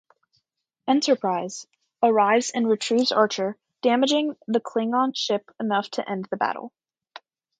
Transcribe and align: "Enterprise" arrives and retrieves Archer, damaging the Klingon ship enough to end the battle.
"Enterprise" 0.87 1.67
arrives 2.01 2.49
and 2.49 2.67
retrieves 2.67 3.11
Archer, 3.11 3.55
damaging 3.83 4.35
the 4.47 4.59
Klingon 4.59 5.15
ship 5.15 5.47
enough 5.59 5.91
to 5.91 6.09
end 6.09 6.25
the 6.31 6.37
battle. 6.37 6.73